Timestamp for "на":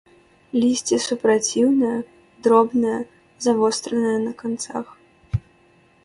4.25-4.33